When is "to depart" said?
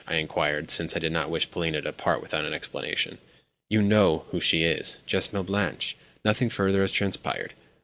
1.77-2.21